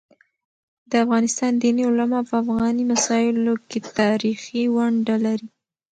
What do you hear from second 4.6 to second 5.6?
ونډه لري.